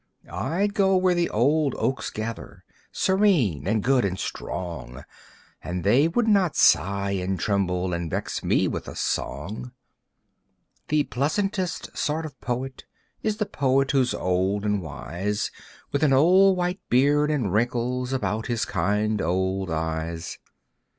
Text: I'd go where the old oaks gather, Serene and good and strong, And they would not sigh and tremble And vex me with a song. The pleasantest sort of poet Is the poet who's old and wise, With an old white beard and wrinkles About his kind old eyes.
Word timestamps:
I'd 0.31 0.73
go 0.73 0.97
where 0.97 1.13
the 1.13 1.29
old 1.29 1.75
oaks 1.77 2.09
gather, 2.09 2.65
Serene 2.91 3.67
and 3.67 3.83
good 3.83 4.03
and 4.03 4.17
strong, 4.17 5.03
And 5.63 5.83
they 5.83 6.07
would 6.07 6.27
not 6.27 6.55
sigh 6.55 7.11
and 7.11 7.39
tremble 7.39 7.93
And 7.93 8.09
vex 8.09 8.43
me 8.43 8.67
with 8.67 8.87
a 8.87 8.95
song. 8.95 9.73
The 10.87 11.03
pleasantest 11.03 11.95
sort 11.95 12.25
of 12.25 12.41
poet 12.41 12.85
Is 13.21 13.37
the 13.37 13.45
poet 13.45 13.91
who's 13.91 14.15
old 14.15 14.65
and 14.65 14.81
wise, 14.81 15.51
With 15.91 16.01
an 16.01 16.13
old 16.13 16.57
white 16.57 16.79
beard 16.89 17.29
and 17.29 17.53
wrinkles 17.53 18.11
About 18.11 18.47
his 18.47 18.65
kind 18.65 19.21
old 19.21 19.69
eyes. 19.69 20.39